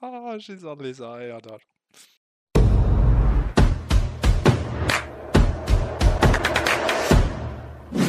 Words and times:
ah, 0.00 0.38
she's 0.38 0.72
on 0.72 0.82
Lisa, 0.82 1.22
jag 1.22 1.42
dör. 1.42 1.62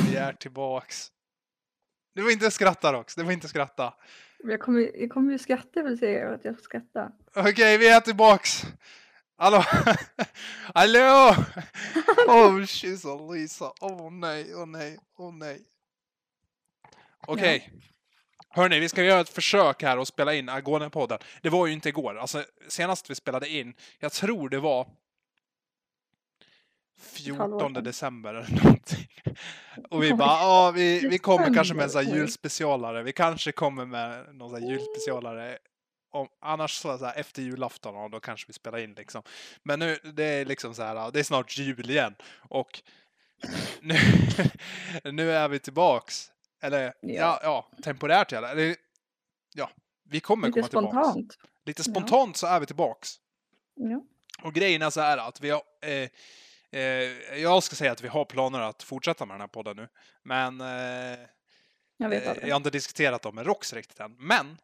Vi 0.07 0.15
är 0.15 0.33
tillbaks. 0.33 1.11
Du 2.15 2.21
får 2.21 2.31
inte 2.31 2.51
skratta 2.51 2.93
Rox, 2.93 3.15
du 3.15 3.23
får 3.23 3.33
inte 3.33 3.47
skratta. 3.47 3.93
Jag 4.43 4.59
kommer, 4.59 4.91
jag 4.95 5.09
kommer 5.09 5.31
ju 5.31 5.39
skratta 5.39 5.83
väl 5.83 5.97
säga 5.97 6.33
att 6.33 6.45
jag 6.45 6.59
skrattar. 6.59 7.11
Okej, 7.35 7.77
vi 7.77 7.87
är 7.87 7.99
tillbaks. 7.99 8.63
Hallå? 9.37 9.63
Hallå? 10.73 11.35
Oh, 12.27 12.59
she's 12.61 13.05
on 13.05 13.33
Lisa. 13.33 13.73
Åh 13.81 13.91
oh, 13.91 14.11
nej, 14.11 14.55
åh 14.55 14.63
oh, 14.63 14.67
nej, 14.67 14.97
åh 15.17 15.29
oh, 15.29 15.33
nej. 15.33 15.61
Okej. 17.27 17.67
Okay. 17.67 17.81
Hörni, 18.53 18.79
vi 18.79 18.89
ska 18.89 19.03
göra 19.03 19.21
ett 19.21 19.29
försök 19.29 19.83
här 19.83 19.97
och 19.97 20.07
spela 20.07 20.33
in 20.33 20.49
Agone-podden. 20.49 21.19
Det 21.41 21.49
var 21.49 21.67
ju 21.67 21.73
inte 21.73 21.89
igår. 21.89 22.17
Alltså, 22.17 22.43
senast 22.67 23.09
vi 23.09 23.15
spelade 23.15 23.49
in, 23.49 23.73
jag 23.99 24.11
tror 24.11 24.49
det 24.49 24.59
var 24.59 24.87
14 27.01 27.73
december 27.73 28.33
eller 28.33 28.63
någonting. 28.63 29.07
Och 29.89 30.03
vi 30.03 30.13
bara, 30.13 30.29
ja, 30.29 30.71
vi, 30.71 31.07
vi 31.07 31.17
kommer 31.17 31.53
kanske 31.53 31.73
med 31.73 31.83
en 31.83 31.89
sån 31.89 32.05
här 32.05 32.15
julspecialare. 32.15 33.03
Vi 33.03 33.11
kanske 33.13 33.51
kommer 33.51 33.85
med 33.85 34.35
någon 34.35 34.49
sån 34.49 34.61
här 34.61 34.69
julspecialare. 34.69 35.57
Om, 36.11 36.27
annars 36.41 36.71
så, 36.71 36.97
så 36.97 37.05
här, 37.05 37.19
efter 37.19 37.41
julafton, 37.41 37.95
och 37.95 38.09
då 38.09 38.19
kanske 38.19 38.47
vi 38.47 38.53
spelar 38.53 38.77
in 38.77 38.93
liksom. 38.93 39.23
Men 39.63 39.79
nu, 39.79 39.97
det 40.13 40.23
är 40.23 40.45
liksom 40.45 40.73
så 40.73 40.83
här, 40.83 41.11
det 41.11 41.19
är 41.19 41.23
snart 41.23 41.57
jul 41.57 41.89
igen. 41.89 42.15
Och 42.49 42.81
nu, 43.81 43.95
nu 45.11 45.31
är 45.31 45.47
vi 45.47 45.59
tillbaks. 45.59 46.30
Eller, 46.61 46.81
ja, 46.81 46.93
ja, 47.01 47.39
ja 47.43 47.71
temporärt 47.83 48.33
eller, 48.33 48.75
ja, 49.53 49.69
vi 50.03 50.19
kommer 50.19 50.47
Lite 50.47 50.61
komma 50.61 50.67
tillbaks. 50.67 51.07
spontant. 51.07 51.37
Lite 51.65 51.83
spontant 51.83 52.35
ja. 52.35 52.39
så 52.39 52.47
är 52.47 52.59
vi 52.59 52.65
tillbaks. 52.65 53.15
Ja. 53.75 54.03
Och 54.43 54.53
grejen 54.53 54.81
är 54.81 54.89
så 54.89 55.01
här 55.01 55.17
att 55.17 55.41
vi 55.41 55.49
har, 55.49 55.61
eh, 55.81 56.09
Eh, 56.71 57.41
jag 57.41 57.63
ska 57.63 57.75
säga 57.75 57.91
att 57.91 58.03
vi 58.03 58.07
har 58.07 58.25
planer 58.25 58.59
att 58.59 58.83
fortsätta 58.83 59.25
med 59.25 59.33
den 59.33 59.41
här 59.41 59.47
podden 59.47 59.75
nu. 59.77 59.87
Men 60.23 60.61
eh, 60.61 61.19
jag, 61.97 62.13
eh, 62.13 62.37
jag 62.41 62.49
har 62.49 62.57
inte 62.57 62.69
diskuterat 62.69 63.21
dem 63.21 63.35
med 63.35 63.45
Rox 63.45 63.73
riktigt 63.73 63.99
än. 63.99 64.15
Men 64.19 64.57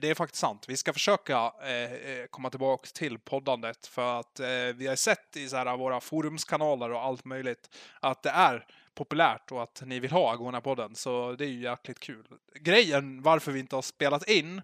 det 0.00 0.10
är 0.10 0.14
faktiskt 0.14 0.40
sant. 0.40 0.64
Vi 0.68 0.76
ska 0.76 0.92
försöka 0.92 1.52
eh, 1.62 1.92
eh, 1.92 2.26
komma 2.30 2.50
tillbaka 2.50 2.86
till 2.94 3.18
poddandet 3.18 3.86
för 3.86 4.20
att 4.20 4.40
vi 4.74 4.86
har 4.86 4.96
sett 4.96 5.36
i 5.36 5.48
så 5.48 5.56
här, 5.56 5.76
våra 5.76 6.00
forumskanaler 6.00 6.92
och 6.92 7.02
allt 7.02 7.24
möjligt 7.24 7.76
att 8.00 8.22
det 8.22 8.30
är 8.30 8.66
populärt 8.94 9.52
och 9.52 9.62
att 9.62 9.82
ni 9.86 10.00
vill 10.00 10.10
ha 10.10 10.34
Agona-podden. 10.34 10.94
Så 10.94 11.32
det 11.32 11.44
är 11.44 11.48
ju 11.48 11.60
jäkligt 11.60 12.00
kul. 12.00 12.24
Grejen 12.54 13.22
varför 13.22 13.52
vi 13.52 13.60
inte 13.60 13.76
har 13.76 13.82
spelat 13.82 14.28
in 14.28 14.62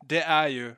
det 0.00 0.22
är 0.22 0.48
ju 0.48 0.68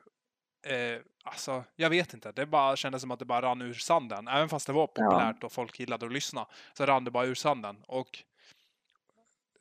eh, 0.63 1.01
alltså, 1.23 1.63
jag 1.75 1.89
vet 1.89 2.13
inte. 2.13 2.31
Det 2.31 2.45
bara 2.45 2.75
kändes 2.75 3.01
som 3.01 3.11
att 3.11 3.19
det 3.19 3.25
bara 3.25 3.41
rann 3.41 3.61
ur 3.61 3.73
sanden. 3.73 4.27
Även 4.27 4.49
fast 4.49 4.67
det 4.67 4.73
var 4.73 4.87
populärt 4.87 5.37
ja. 5.39 5.45
och 5.45 5.51
folk 5.51 5.79
gillade 5.79 6.05
att 6.05 6.11
lyssna 6.11 6.47
så 6.73 6.85
rann 6.85 7.03
det 7.03 7.11
bara 7.11 7.25
ur 7.25 7.35
sanden. 7.35 7.83
Och 7.87 8.23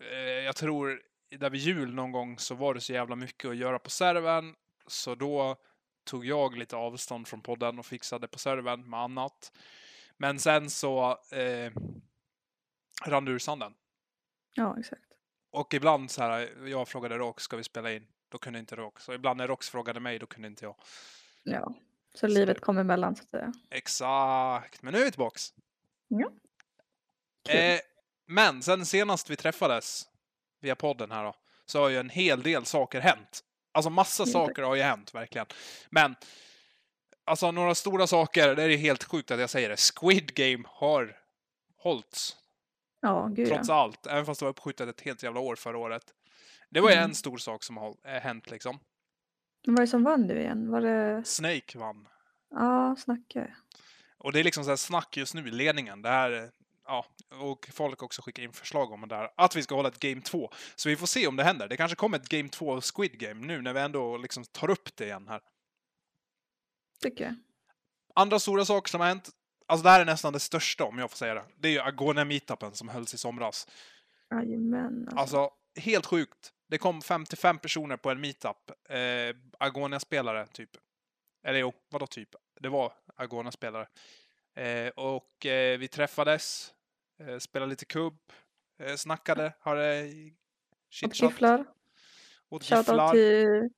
eh, 0.01 0.19
jag 0.19 0.57
tror 0.57 1.03
där 1.37 1.51
vid 1.51 1.61
jul 1.61 1.95
någon 1.95 2.13
gång 2.13 2.39
så 2.39 2.55
var 2.55 2.75
det 2.75 2.81
så 2.81 2.93
jävla 2.93 3.17
mycket 3.17 3.51
att 3.51 3.57
göra 3.57 3.79
på 3.79 3.91
servern. 3.91 4.55
Så 4.87 5.15
då 5.15 5.57
tog 6.05 6.27
jag 6.27 6.57
lite 6.57 6.77
avstånd 6.77 7.29
från 7.29 7.43
podden 7.43 7.79
och 7.79 7.87
fixade 7.87 8.29
på 8.29 8.39
servern 8.39 8.91
med 8.91 9.01
annat. 9.01 9.53
Men 10.17 10.39
sen 10.39 10.71
så 10.71 11.19
eh, 11.33 11.73
rann 13.05 13.25
det 13.25 13.33
ur 13.33 13.39
sanden. 13.39 13.75
Ja, 14.55 14.77
exakt. 14.79 15.03
Och 15.51 15.75
ibland 15.75 16.11
så 16.11 16.23
här, 16.23 16.67
jag 16.69 16.89
frågade 16.89 17.19
Rox, 17.19 17.43
ska 17.43 17.57
vi 17.57 17.65
spela 17.65 17.93
in? 17.93 18.07
Då 18.29 18.39
kunde 18.39 18.59
inte 18.59 18.77
Rox. 18.77 19.09
Och 19.09 19.15
ibland 19.15 19.37
när 19.37 19.49
Rox 19.49 19.71
frågade 19.71 20.01
mig, 20.01 20.19
då 20.19 20.27
kunde 20.27 20.49
inte 20.49 20.65
jag. 20.65 20.75
Ja, 21.43 21.75
så, 22.13 22.19
så 22.19 22.27
livet 22.27 22.61
kom 22.61 22.79
emellan 22.79 23.17
så 23.17 23.23
att 23.23 23.31
säga. 23.31 23.53
Exakt, 23.71 24.83
men 24.83 24.93
nu 24.93 25.01
är 25.01 25.05
vi 25.05 25.11
tillbaks. 25.11 25.55
Ja. 26.09 26.31
Eh, 27.49 27.81
men 28.27 28.63
sen 28.63 28.87
senast 28.87 29.31
vi 29.31 29.37
träffades 29.37 30.10
via 30.61 30.75
podden 30.75 31.11
här 31.11 31.25
då, 31.25 31.35
så 31.67 31.81
har 31.81 31.89
ju 31.89 31.99
en 31.99 32.11
hel 32.11 32.43
del 32.43 32.65
saker 32.65 33.01
hänt. 33.01 33.41
Alltså 33.73 33.91
massa 33.91 34.23
mm. 34.23 34.33
saker 34.33 34.63
har 34.63 34.75
ju 34.75 34.83
hänt, 34.83 35.15
verkligen. 35.15 35.47
Men 35.91 36.15
alltså 37.25 37.51
några 37.51 37.75
stora 37.75 38.07
saker, 38.07 38.55
det 38.55 38.63
är 38.63 38.77
helt 38.77 39.05
sjukt 39.05 39.31
att 39.31 39.41
jag 39.41 39.51
säger 39.51 39.69
det. 39.69 39.77
Squid 39.77 40.35
Game 40.35 40.65
har 40.67 41.17
hållits. 41.77 42.37
Ja, 43.01 43.29
gud 43.33 43.49
Trots 43.49 43.69
ja. 43.69 43.75
allt, 43.75 44.07
även 44.07 44.27
fast 44.27 44.41
det 44.41 44.45
var 44.45 44.51
uppskjutet 44.51 44.89
ett 44.89 45.01
helt 45.01 45.23
jävla 45.23 45.41
år 45.41 45.57
förra 45.57 45.79
året. 45.79 46.05
Det 46.71 46.81
var 46.81 46.91
ju 46.91 46.97
Mm. 46.97 47.09
en 47.11 47.15
stor 47.15 47.39
sak 47.39 47.63
som 47.63 47.77
har 47.77 47.95
eh, 48.05 48.13
hänt 48.13 48.51
liksom. 48.51 48.79
Vad 49.67 49.77
var 49.77 49.81
det 49.81 49.89
som 49.89 50.05
vann 50.05 50.27
nu 50.27 50.41
igen? 50.41 50.71
Var 50.71 50.81
det... 50.81 51.25
Snake 51.25 51.79
vann. 51.79 52.09
Ja, 52.51 52.97
snacka. 52.99 53.57
Och 54.19 54.33
det 54.33 54.41
är 54.41 54.45
liksom 54.45 54.65
så 54.65 54.71
här 54.71 54.77
snack 54.77 55.17
just 55.17 55.35
nu 55.35 55.49
i 55.49 55.51
ledningen. 55.51 56.03
Det 56.03 56.09
här, 56.09 56.51
ja, 56.87 57.07
och 57.29 57.69
folk 57.73 58.03
också 58.03 58.23
skickar 58.23 58.43
in 58.43 58.53
förslag 58.53 58.93
om 58.93 59.01
det 59.01 59.07
där. 59.07 59.31
Att 59.37 59.57
vi 59.57 59.63
ska 59.63 59.75
hålla 59.75 59.89
ett 59.89 59.99
Game 59.99 60.21
2. 60.21 60.51
Så 60.77 60.89
vi 60.89 60.97
får 60.97 61.07
se 61.07 61.27
om 61.27 61.37
det 61.37 61.45
händer. 61.45 61.69
Det 61.69 61.77
kanske 61.77 61.97
kommer 61.97 62.19
ett 62.19 62.29
Game 62.29 62.49
2 62.49 62.73
av 62.73 62.81
Squid 62.81 63.19
Game 63.19 63.47
nu 63.47 63.63
när 63.63 63.73
vi 63.73 63.81
ändå 63.81 64.17
liksom 64.17 64.45
tar 64.45 64.71
upp 64.71 64.97
det 64.97 65.05
igen 65.05 65.29
här. 65.29 65.41
Tycker 67.03 67.25
jag. 67.25 67.35
Andra 68.15 68.39
stora 68.39 68.65
saker 68.65 68.91
som 68.91 69.01
har 69.01 69.09
hänt. 69.09 69.31
Alltså 69.67 69.85
det 69.85 69.91
här 69.91 70.01
är 70.01 70.05
nästan 70.05 70.33
det 70.33 70.41
största 70.41 70.85
om 70.85 70.99
jag 70.99 71.11
får 71.11 71.17
säga 71.17 71.35
det. 71.35 71.45
Det 71.59 71.69
är 71.69 71.73
ju 71.73 71.81
Agone 71.81 72.25
meetupen 72.25 72.75
som 72.75 72.89
hölls 72.89 73.15
i 73.15 73.19
somras. 73.19 73.69
Jajamän. 74.31 75.09
Alltså. 75.13 75.39
Alltså, 75.39 75.51
helt 75.81 76.07
sjukt. 76.07 76.53
Det 76.69 76.79
kom 76.79 77.03
55 77.03 77.59
personer 77.59 77.97
på 77.97 78.11
en 78.11 78.21
meetup. 78.21 78.71
Eh, 78.89 79.37
Agonia-spelare, 79.59 80.47
typ. 80.47 80.71
Eller 81.47 81.59
jo, 81.59 81.73
vadå 81.91 82.07
typ? 82.07 82.29
Det 82.61 82.69
var 82.69 82.93
Agonia-spelare. 83.17 83.87
Eh, 84.61 84.89
och 84.89 85.47
eh, 85.47 85.79
vi 85.79 85.89
träffades, 85.89 86.75
eh, 87.21 87.39
spelade 87.39 87.71
lite 87.71 87.85
kubb, 87.85 88.19
snackade, 88.97 89.53
hade 89.61 90.07
gifflar. 91.13 91.67
Åt 92.49 92.65
Shoutout 92.65 92.87
gifflar. 92.89 93.13
till 93.13 93.71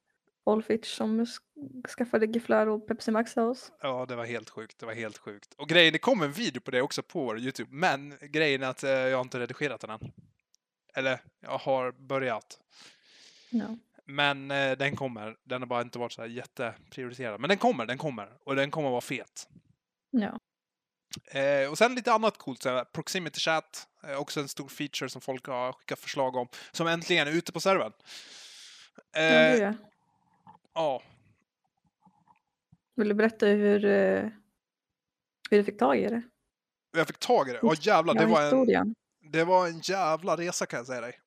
Olfitch 0.44 0.96
som 0.96 1.26
skaffade 1.98 2.26
gifflar 2.26 2.66
och 2.66 2.88
Pepsi 2.88 3.10
Max 3.10 3.32
till 3.32 3.42
oss. 3.42 3.72
Ja, 3.80 4.06
det 4.06 4.16
var 4.16 4.24
helt 4.24 4.50
sjukt. 4.50 4.78
Det 4.78 4.86
var 4.86 4.92
helt 4.92 5.18
sjukt. 5.18 5.54
Och 5.54 5.68
grejen, 5.68 5.92
det 5.92 5.98
kom 5.98 6.22
en 6.22 6.32
video 6.32 6.60
på 6.60 6.70
det 6.70 6.82
också 6.82 7.02
på 7.02 7.24
vår 7.24 7.38
YouTube. 7.38 7.70
Men 7.72 8.18
grejen 8.20 8.62
är 8.62 8.68
att 8.68 8.82
jag 8.82 9.16
har 9.16 9.20
inte 9.20 9.40
redigerat 9.40 9.80
den 9.80 9.90
än. 9.90 10.12
Eller, 10.94 11.20
jag 11.40 11.58
har 11.58 11.92
börjat. 11.92 12.58
Ja. 13.50 13.76
Men 14.04 14.50
eh, 14.50 14.72
den 14.72 14.96
kommer. 14.96 15.36
Den 15.44 15.62
har 15.62 15.66
bara 15.66 15.82
inte 15.82 15.98
varit 15.98 16.12
så 16.12 16.22
här 16.22 16.28
jätteprioriterad. 16.28 17.40
Men 17.40 17.48
den 17.48 17.58
kommer, 17.58 17.86
den 17.86 17.98
kommer. 17.98 18.28
Och 18.44 18.56
den 18.56 18.70
kommer 18.70 18.90
vara 18.90 19.00
fet. 19.00 19.48
Ja. 20.10 20.38
Eh, 21.26 21.70
och 21.70 21.78
sen 21.78 21.94
lite 21.94 22.12
annat 22.12 22.38
coolt. 22.38 22.62
Så 22.62 22.68
här, 22.68 22.84
Proximity 22.84 23.40
Chat. 23.40 23.88
Eh, 24.04 24.16
också 24.16 24.40
en 24.40 24.48
stor 24.48 24.68
feature 24.68 25.08
som 25.08 25.20
folk 25.20 25.46
har 25.46 25.72
skickat 25.72 25.98
förslag 25.98 26.36
om. 26.36 26.48
Som 26.72 26.86
äntligen 26.86 27.28
är 27.28 27.32
ute 27.32 27.52
på 27.52 27.60
servern. 27.60 27.92
ja, 29.12 29.20
det 29.20 29.64
Eh, 29.64 29.74
ja, 30.74 31.02
Vill 32.96 33.08
du 33.08 33.14
berätta 33.14 33.46
hur, 33.46 33.84
eh, 33.84 34.28
hur 35.50 35.58
du 35.58 35.64
fick 35.64 35.78
tag 35.78 35.98
i 35.98 36.06
det? 36.08 36.22
jag 36.96 37.06
fick 37.06 37.18
tag 37.18 37.48
i 37.48 37.52
det. 37.52 37.58
Ja 37.62 37.74
jävlar, 37.80 38.14
det 38.14 38.26
var 38.26 38.42
en, 38.42 38.94
det 39.20 39.44
var 39.44 39.66
en 39.66 39.80
jävla 39.80 40.36
resa 40.36 40.66
kan 40.66 40.76
jag 40.76 40.86
säga 40.86 41.00
dig. 41.00 41.18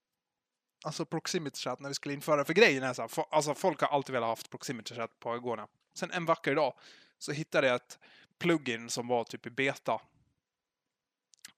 Alltså 0.85 1.05
Proximity 1.05 1.59
Chat 1.59 1.79
när 1.79 1.89
vi 1.89 1.95
skulle 1.95 2.13
införa 2.15 2.35
det. 2.35 2.45
För 2.45 2.53
grejen 2.53 2.83
är 2.83 2.93
så 2.93 3.01
här, 3.01 3.09
fo- 3.09 3.27
alltså 3.31 3.53
folk 3.53 3.81
har 3.81 3.87
alltid 3.87 4.13
velat 4.13 4.27
ha 4.27 4.31
haft 4.31 4.49
Proximity 4.49 4.95
Chat 4.95 5.19
på 5.19 5.31
Agona. 5.31 5.67
Sen 5.97 6.11
en 6.11 6.25
vacker 6.25 6.55
dag 6.55 6.73
så 7.17 7.31
hittade 7.31 7.67
jag 7.67 7.75
ett 7.75 7.99
plugin 8.39 8.89
som 8.89 9.07
var 9.07 9.23
typ 9.23 9.45
i 9.45 9.49
beta. 9.49 10.01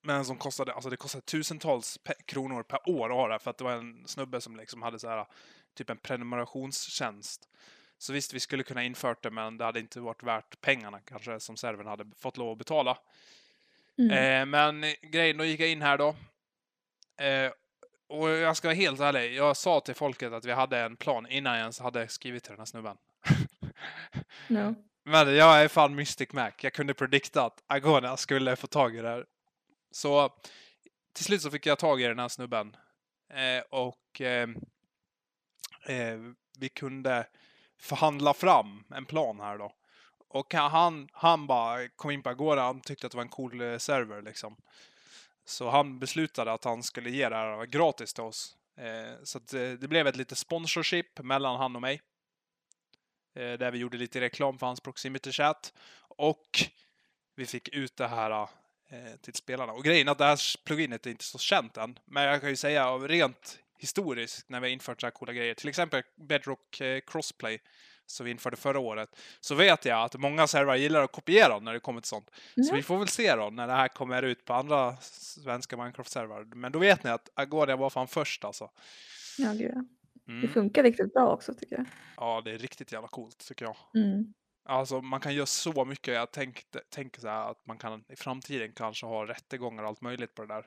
Men 0.01 0.25
som 0.25 0.37
kostade, 0.37 0.73
alltså 0.73 0.89
det 0.89 0.97
kostade 0.97 1.21
tusentals 1.21 1.99
pe- 2.03 2.23
kronor 2.25 2.63
per 2.63 2.89
år 2.89 3.09
att 3.09 3.15
ha 3.15 3.27
det. 3.27 3.39
För 3.39 3.51
att 3.51 3.57
det 3.57 3.63
var 3.63 3.71
en 3.71 4.07
snubbe 4.07 4.41
som 4.41 4.57
liksom 4.57 4.81
hade 4.81 4.99
så 4.99 5.09
här 5.09 5.27
typ 5.73 5.89
en 5.89 5.97
prenumerationstjänst. 5.97 7.49
Så 7.97 8.13
visst, 8.13 8.33
vi 8.33 8.39
skulle 8.39 8.63
kunna 8.63 8.83
infört 8.83 9.23
det, 9.23 9.31
men 9.31 9.57
det 9.57 9.65
hade 9.65 9.79
inte 9.79 9.99
varit 9.99 10.23
värt 10.23 10.61
pengarna 10.61 10.99
kanske 10.99 11.39
som 11.39 11.57
servern 11.57 11.87
hade 11.87 12.05
fått 12.17 12.37
lov 12.37 12.51
att 12.51 12.57
betala. 12.57 12.97
Mm. 13.97 14.11
Eh, 14.11 14.45
men 14.45 14.93
grejen, 15.01 15.37
då 15.37 15.45
gick 15.45 15.59
jag 15.59 15.69
in 15.69 15.81
här 15.81 15.97
då. 15.97 16.15
Eh, 17.23 17.51
och 18.07 18.29
jag 18.29 18.57
ska 18.57 18.67
vara 18.67 18.75
helt 18.75 18.99
ärlig, 18.99 19.33
jag 19.33 19.57
sa 19.57 19.79
till 19.79 19.95
folket 19.95 20.33
att 20.33 20.45
vi 20.45 20.51
hade 20.51 20.79
en 20.79 20.97
plan 20.97 21.27
innan 21.27 21.53
jag 21.53 21.61
ens 21.61 21.79
hade 21.79 22.07
skrivit 22.07 22.43
till 22.43 22.51
den 22.51 22.59
här 22.59 22.65
snubben. 22.65 22.97
Ja. 24.47 24.73
Men 25.09 25.35
jag 25.35 25.63
är 25.63 25.67
fan 25.67 25.95
Mystic 25.95 26.33
Mac. 26.33 26.51
Jag 26.61 26.73
kunde 26.73 26.93
predikta 26.93 27.45
att 27.45 27.63
Agona 27.67 28.17
skulle 28.17 28.55
få 28.55 28.67
tag 28.67 28.95
i 28.95 29.01
det 29.01 29.09
här. 29.09 29.25
Så 29.91 30.29
till 31.13 31.25
slut 31.25 31.41
så 31.41 31.51
fick 31.51 31.65
jag 31.65 31.79
tag 31.79 32.01
i 32.01 32.07
den 32.07 32.19
här 32.19 32.27
snubben. 32.27 32.75
Eh, 33.33 33.63
och 33.69 34.21
eh, 34.21 34.49
eh, 35.85 36.19
vi 36.59 36.69
kunde 36.69 37.27
förhandla 37.79 38.33
fram 38.33 38.83
en 38.89 39.05
plan 39.05 39.39
här 39.39 39.57
då. 39.57 39.73
Och 40.27 40.53
han, 40.53 41.09
han 41.11 41.47
bara 41.47 41.87
kom 41.87 42.11
in 42.11 42.23
på 42.23 42.29
Agora, 42.29 42.61
han 42.61 42.81
tyckte 42.81 43.07
att 43.07 43.11
det 43.11 43.17
var 43.17 43.23
en 43.23 43.29
cool 43.29 43.61
eh, 43.61 43.77
server 43.77 44.21
liksom. 44.21 44.55
Så 45.45 45.69
han 45.69 45.99
beslutade 45.99 46.53
att 46.53 46.63
han 46.63 46.83
skulle 46.83 47.09
ge 47.09 47.29
det 47.29 47.35
här 47.35 47.65
gratis 47.65 48.13
till 48.13 48.23
oss. 48.23 48.57
Eh, 48.77 49.23
så 49.23 49.37
att, 49.37 49.53
eh, 49.53 49.69
det 49.69 49.87
blev 49.87 50.07
ett 50.07 50.15
litet 50.15 50.37
sponsorship 50.37 51.19
mellan 51.19 51.57
han 51.57 51.75
och 51.75 51.81
mig 51.81 52.01
eh, 53.37 53.53
där 53.57 53.71
vi 53.71 53.77
gjorde 53.77 53.97
lite 53.97 54.21
reklam 54.21 54.57
för 54.57 54.67
hans 54.67 54.81
Proximity 54.81 55.31
Chat. 55.31 55.73
Och 55.99 56.59
vi 57.35 57.45
fick 57.45 57.69
ut 57.69 57.97
det 57.97 58.07
här 58.07 58.31
eh, 58.41 58.47
till 59.21 59.33
spelarna. 59.33 59.73
Och 59.73 59.83
grejen 59.83 60.07
är 60.07 60.11
att 60.11 60.17
det 60.17 60.25
här 60.25 60.63
pluginet 60.65 61.05
är 61.05 61.09
inte 61.09 61.23
så 61.23 61.37
känt 61.37 61.77
än. 61.77 61.99
Men 62.05 62.23
jag 62.23 62.41
kan 62.41 62.49
ju 62.49 62.55
säga 62.55 62.87
av 62.89 63.07
rent 63.07 63.59
historiskt 63.79 64.49
när 64.49 64.59
vi 64.59 64.67
har 64.67 64.71
infört 64.73 65.01
så 65.01 65.07
här 65.07 65.11
coola 65.11 65.33
grejer. 65.33 65.53
Till 65.53 65.69
exempel 65.69 66.03
Bedrock 66.15 66.81
eh, 66.81 66.99
Crossplay 67.07 67.59
som 68.05 68.25
vi 68.25 68.31
införde 68.31 68.57
förra 68.57 68.79
året. 68.79 69.09
Så 69.41 69.55
vet 69.55 69.85
jag 69.85 70.03
att 70.03 70.13
många 70.19 70.47
servrar 70.47 70.75
gillar 70.75 71.03
att 71.03 71.11
kopiera 71.11 71.59
när 71.59 71.73
det 71.73 71.79
kommer 71.79 72.01
till 72.01 72.09
sånt. 72.09 72.29
Så 72.33 72.41
Ja. 72.55 72.75
vi 72.75 72.83
får 72.83 72.97
väl 72.97 73.07
se 73.07 73.35
då 73.35 73.49
när 73.49 73.67
det 73.67 73.73
här 73.73 73.87
kommer 73.87 74.23
ut 74.23 74.45
på 74.45 74.53
andra 74.53 74.97
svenska 75.01 75.77
Minecraft-servrar. 75.77 76.55
Men 76.55 76.71
då 76.71 76.79
vet 76.79 77.03
ni 77.03 77.09
att 77.09 77.29
Agonia 77.33 77.75
var 77.75 77.89
fan 77.89 78.07
först 78.07 78.45
alltså. 78.45 78.69
Ja, 79.37 79.53
gud, 79.53 79.87
ja. 80.27 80.33
Det 80.33 80.39
Mm. 80.39 80.53
funkar 80.53 80.83
riktigt 80.83 81.13
bra 81.13 81.33
också 81.33 81.53
tycker 81.53 81.75
jag. 81.75 81.85
Ja, 82.17 82.41
det 82.45 82.51
är 82.51 82.57
riktigt 82.57 82.91
jävla 82.91 83.07
coolt 83.07 83.37
tycker 83.47 83.65
jag. 83.65 83.77
Mm. 83.95 84.33
Alltså 84.65 85.01
man 85.01 85.19
kan 85.19 85.35
göra 85.35 85.45
så 85.45 85.85
mycket. 85.85 86.13
Jag 86.13 86.31
tänkte, 86.31 86.79
tänker 86.89 87.21
så 87.21 87.27
här 87.27 87.51
att 87.51 87.65
man 87.67 87.77
kan 87.77 88.03
i 88.09 88.15
framtiden 88.15 88.73
kanske 88.73 89.05
ha 89.05 89.27
rättegångar 89.27 89.83
och 89.83 89.89
allt 89.89 90.01
möjligt 90.01 90.35
på 90.35 90.41
det 90.41 90.47
där. 90.53 90.65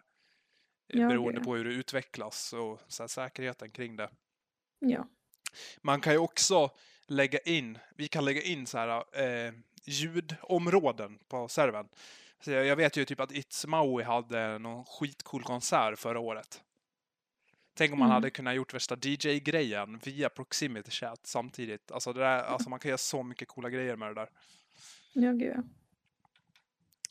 Ja, 0.87 1.09
beroende 1.09 1.41
det- 1.41 1.45
på 1.45 1.55
hur 1.57 1.65
det 1.65 1.71
utvecklas 1.71 2.53
och 2.53 2.81
så 2.89 3.03
här, 3.03 3.09
säkerheten 3.09 3.71
kring 3.71 3.97
det. 3.97 4.11
Ja. 4.79 5.07
Man 5.83 6.01
kan 6.01 6.13
ju 6.13 6.19
också 6.19 6.71
lägga 7.06 7.39
in, 7.39 7.79
vi 7.97 8.09
kan 8.09 8.25
lägga 8.25 8.43
in 8.43 8.67
så 8.67 8.79
här 8.79 9.05
eh, 9.49 9.53
ljudområden 9.85 11.19
på 11.29 11.49
servern. 11.49 11.89
Så 12.41 12.51
jag, 12.51 12.67
jag 12.67 12.77
vet 12.77 12.97
ju 12.97 13.05
typ 13.05 13.21
att 13.21 13.31
It's 13.33 13.67
Maui 13.67 14.05
hade 14.05 14.59
någon 14.59 14.85
skitcool 14.85 15.43
konsert 15.43 15.99
förra 15.99 16.21
året. 16.21 16.63
Tänk 17.81 17.93
om 17.93 17.99
man 17.99 18.06
Mm. 18.06 18.15
hade 18.15 18.31
kunnat 18.31 18.55
gjort 18.55 18.75
värsta 18.75 18.97
DJ-grejen 19.03 19.99
via 20.05 20.29
Proximity 20.29 20.91
Chat 20.91 21.21
samtidigt. 21.27 21.91
Alltså, 21.93 22.12
det 22.12 22.21
där, 22.21 22.43
alltså 22.43 22.71
man 22.71 22.79
kan 22.79 22.88
göra 22.88 22.99
så 22.99 23.23
mycket 23.23 23.49
coola 23.49 23.71
grejer 23.71 23.97
med 23.97 24.09
det 24.09 24.15
där. 24.15 24.29
Ja, 25.12 25.32
gud 25.32 25.53
ja. 25.56 25.62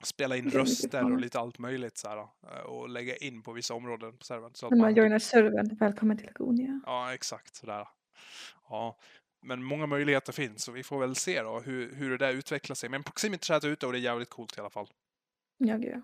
Spela 0.03 0.37
in 0.37 0.49
röster 0.49 1.03
och 1.03 1.19
lite 1.19 1.39
allt 1.39 1.59
möjligt 1.59 1.97
så 1.97 2.09
här, 2.09 2.17
eh, 2.17 2.59
och 2.65 2.89
lägga 2.89 3.15
in 3.17 3.41
på 3.41 3.51
vissa 3.53 3.73
områden 3.73 4.17
på 4.17 4.23
servern. 4.25 4.51
Så 4.53 4.65
att 4.65 4.71
man 4.71 4.79
man, 4.79 4.95
joinar 4.95 5.19
servern, 5.19 5.75
välkommen 5.79 6.17
till 6.17 6.29
Agonia. 6.29 6.81
ja, 6.85 7.13
exakt 7.13 7.55
sådär. 7.55 7.87
Ja, 8.69 8.97
men 9.41 9.63
många 9.63 9.85
möjligheter 9.85 10.33
finns 10.33 10.67
och 10.67 10.75
vi 10.75 10.83
får 10.83 10.99
väl 10.99 11.15
se 11.15 11.41
då 11.41 11.59
hur, 11.59 11.95
hur 11.95 12.09
det 12.09 12.17
där 12.17 12.33
utvecklar 12.33 12.75
sig. 12.75 12.89
Men 12.89 13.03
Proximity 13.03 13.45
Chat 13.45 13.63
är 13.63 13.67
ute 13.67 13.85
och 13.85 13.91
det 13.91 13.99
är 13.99 14.01
jävligt 14.01 14.29
coolt 14.29 14.57
i 14.57 14.59
alla 14.59 14.69
fall. 14.69 14.87
Ja, 15.57 15.77
gud 15.77 15.91
ja. 15.95 16.01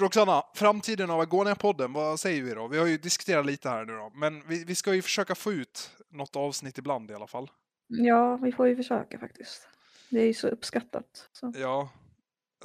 Roxanna, 0.00 0.42
framtiden 0.54 1.10
av 1.10 1.20
Agonia-podden, 1.20 1.92
vad 1.92 2.20
säger 2.20 2.42
vi 2.42 2.54
då? 2.54 2.68
Vi 2.68 2.78
har 2.78 2.86
ju 2.86 2.98
diskuterat 2.98 3.46
lite 3.46 3.68
här 3.68 3.84
nu 3.84 3.92
då, 3.96 4.10
men 4.14 4.48
vi, 4.48 4.64
vi 4.64 4.74
ska 4.74 4.94
ju 4.94 5.02
försöka 5.02 5.34
få 5.34 5.52
ut 5.52 5.90
något 6.10 6.36
avsnitt 6.36 6.78
ibland 6.78 7.10
i 7.10 7.14
alla 7.14 7.26
fall. 7.26 7.50
Ja, 7.86 8.36
vi 8.36 8.52
får 8.52 8.68
ju 8.68 8.76
försöka 8.76 9.18
faktiskt. 9.18 9.68
Det 10.10 10.20
är 10.20 10.26
ju 10.26 10.34
så 10.34 10.48
uppskattat. 10.48 11.28
Så. 11.32 11.52
Ja, 11.56 11.88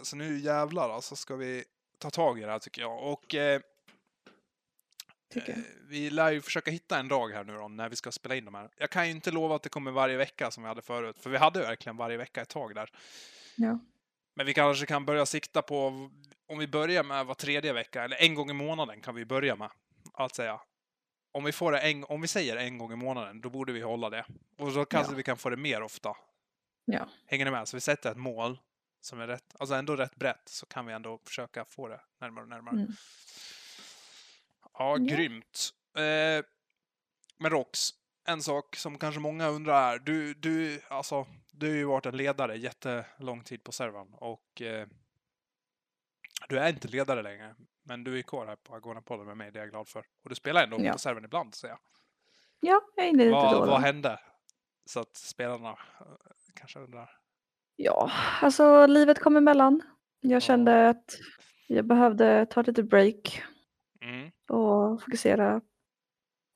så 0.02 0.16
nu 0.16 0.40
jävlar 0.40 0.90
alltså 0.90 1.16
ska 1.16 1.36
vi 1.36 1.64
ta 1.98 2.10
tag 2.10 2.40
i 2.40 2.42
det 2.42 2.52
här 2.52 2.60
tycker 2.60 2.82
jag. 2.82 3.12
Och 3.12 3.36
eh, 3.36 3.62
Tycker 5.34 5.50
jag. 5.50 5.58
eh, 5.60 5.64
vi 5.90 6.10
lär 6.10 6.32
ju 6.32 6.42
försöka 6.42 6.72
hitta 6.72 7.00
en 7.00 7.08
dag 7.08 7.30
här 7.30 7.44
nu 7.44 7.54
då, 7.58 7.68
när 7.68 7.90
vi 7.90 7.96
ska 7.96 8.12
spela 8.12 8.36
in 8.36 8.46
de 8.46 8.54
här. 8.56 8.70
Jag 8.78 8.90
kan 8.90 9.06
ju 9.06 9.12
inte 9.12 9.32
lova 9.32 9.56
att 9.56 9.64
det 9.64 9.70
kommer 9.70 9.92
varje 9.92 10.18
vecka 10.18 10.52
som 10.52 10.64
vi 10.64 10.70
hade 10.70 10.82
förut, 10.82 11.16
för 11.20 11.30
vi 11.30 11.38
hade 11.38 11.60
verkligen 11.60 11.98
varje 11.98 12.18
vecka 12.18 12.42
ett 12.42 12.50
tag 12.50 12.76
där. 12.76 12.90
Ja. 13.56 13.80
Men 14.34 14.46
vi 14.46 14.54
kanske 14.54 14.86
kan 14.86 15.06
börja 15.06 15.26
sikta 15.26 15.62
på, 15.62 15.88
om 16.48 16.58
vi 16.60 16.68
börjar 16.68 17.04
med 17.04 17.26
var 17.26 17.36
tredje 17.36 17.74
vecka, 17.74 18.04
eller 18.04 18.18
en 18.22 18.36
gång 18.36 18.50
i 18.50 18.54
månaden 18.54 19.02
kan 19.02 19.16
vi 19.16 19.26
börja 19.26 19.56
med. 19.56 19.70
Att 20.14 20.36
säga. 20.36 20.62
Om 21.34 21.44
vi, 21.44 21.52
får 21.52 21.72
det 21.72 21.80
en, 21.80 22.04
om 22.04 22.22
vi 22.22 22.28
säger 22.28 22.58
en 22.58 22.78
gång 22.78 22.94
i 22.94 22.96
månaden, 22.96 23.42
då 23.42 23.50
borde 23.50 23.74
vi 23.74 23.82
hålla 23.82 24.10
det. 24.10 24.26
Och 24.58 24.74
då 24.74 24.86
kanske 24.86 25.14
Ja. 25.14 25.18
vi 25.18 25.24
kan 25.24 25.38
få 25.38 25.50
det 25.50 25.58
mer 25.58 25.82
ofta. 25.82 26.18
Ja. 26.86 27.08
Hänger 27.26 27.46
ni 27.46 27.52
med? 27.52 27.68
Så 27.68 27.78
vi 27.78 27.82
sätter 27.82 28.12
ett 28.12 28.18
mål 28.18 28.60
som 29.02 29.20
är 29.20 29.28
rätt, 29.28 29.56
alltså 29.60 29.76
ändå 29.76 29.96
rätt 29.96 30.16
brett, 30.16 30.50
så 30.50 30.66
kan 30.66 30.86
vi 30.86 30.94
ändå 30.94 31.20
försöka 31.26 31.66
få 31.66 31.88
det 31.88 32.02
närmare 32.22 32.44
och 32.44 32.50
närmare. 32.50 32.76
Mm. 32.76 32.92
Ja, 34.62 34.70
Ja. 34.74 34.96
grymt. 34.98 35.70
Eh, 35.98 36.46
men 37.38 37.52
Rox, 37.52 37.90
en 38.28 38.42
sak 38.42 38.76
som 38.76 38.98
kanske 38.98 39.20
många 39.22 39.48
undrar 39.48 39.94
är, 39.94 40.00
du, 40.00 40.34
du, 40.34 40.82
alltså, 40.90 41.26
du 41.52 41.68
har 41.70 41.76
ju 41.76 41.86
varit 41.86 42.06
en 42.06 42.18
ledare 42.18 42.58
jättelång 42.58 43.44
tid 43.44 43.64
på 43.64 43.72
servern 43.72 44.14
och 44.14 44.62
eh, 44.62 44.88
du 46.50 46.60
är 46.60 46.70
inte 46.70 46.88
ledare 46.88 47.22
längre, 47.22 47.56
men 47.84 48.04
du 48.04 48.18
är 48.18 48.22
kvar 48.22 48.46
här 48.48 48.56
på 48.56 48.76
Agona-podden 48.76 49.26
med 49.26 49.38
mig, 49.38 49.52
det 49.52 49.60
är 49.60 49.64
jag 49.64 49.70
glad 49.70 49.88
för. 49.88 50.00
Och 50.24 50.30
du 50.30 50.36
spelar 50.36 50.64
ändå 50.64 50.78
Ja. 50.82 50.92
på 50.92 50.98
servern 51.00 51.26
ibland, 51.26 51.56
säger 51.56 51.74
jag. 51.74 51.80
Ja, 52.60 52.82
jag 52.96 53.06
är 53.08 53.12
lite 53.12 53.32
Vad, 53.32 53.54
då. 53.54 53.60
vad 53.66 53.82
hände? 53.82 54.20
Så 54.86 55.00
att 55.00 55.16
spelarna 55.16 55.70
eh, 55.70 56.06
kanske 56.56 56.80
undrar. 56.80 57.10
Ja, 57.76 58.12
alltså 58.42 58.86
livet 58.88 59.20
kom 59.20 59.36
emellan. 59.38 59.82
Jag 60.20 60.32
Ja. 60.32 60.40
kände 60.40 60.90
att 60.90 61.18
jag 61.68 61.86
behövde 61.86 62.46
ta 62.46 62.62
lite 62.62 62.84
break 62.84 63.44
Mm, 64.04 64.32
och 64.50 65.02
fokusera 65.04 65.62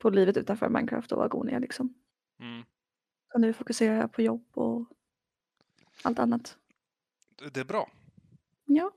på 0.06 0.10
livet 0.10 0.38
utanför 0.38 0.69
Minecraft 0.69 1.12
och 1.12 1.25
Agonia 1.25 1.60
liksom. 1.60 1.94
mm. 2.40 2.66
Så 3.31 3.40
nu 3.40 3.54
fokuserar 3.54 3.96
jag 3.96 4.13
på 4.13 4.22
jobb 4.22 4.46
och 4.54 4.90
allt 6.04 6.19
annat. 6.19 6.57
Det- 7.54 7.60
är 7.60 7.66
bra. 7.66 7.92
Ja, 8.66 8.92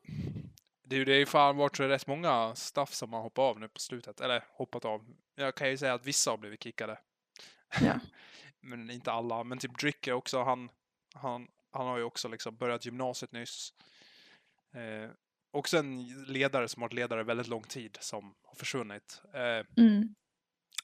ju 0.90 1.04
det 1.04 1.12
är 1.12 1.18
ju 1.18 1.26
fan 1.26 1.56
varit 1.56 1.80
rätt 1.80 2.06
många 2.06 2.54
staff 2.54 2.94
som 2.94 3.12
har 3.12 3.22
hoppat 3.22 3.42
av 3.42 3.60
nu 3.60 3.68
på 3.68 3.80
slutet. 3.80 4.20
Eller 4.20 4.44
hoppat 4.52 4.84
av. 4.84 5.14
Jag 5.34 5.54
kan 5.54 5.70
ju 5.70 5.76
säga 5.76 5.94
att 5.94 6.06
vissa 6.06 6.30
har 6.30 6.38
blivit 6.38 6.62
kickade. 6.62 6.98
Ja. 7.80 8.00
men 8.60 8.90
inte 8.90 9.12
alla. 9.12 9.44
Men 9.44 9.58
typ 9.58 9.78
Dricker 9.78 10.12
också, 10.12 10.42
han, 10.42 10.70
han, 11.14 11.48
han 11.70 11.86
har 11.86 11.98
ju 11.98 12.04
också 12.04 12.28
liksom 12.28 12.56
börjat 12.56 12.84
gymnasiet 12.86 13.32
nyss. 13.32 13.72
Eh, 14.74 15.10
också 15.50 15.78
en 15.78 16.08
ledare 16.24 16.68
som 16.68 16.82
har 16.82 16.88
varit 16.88 16.94
ledare 16.94 17.22
väldigt 17.22 17.48
lång 17.48 17.62
tid 17.62 17.98
som 18.00 18.34
har 18.42 18.54
försvunnit. 18.54 19.22
Eh, 19.34 19.82
mm. 19.84 20.14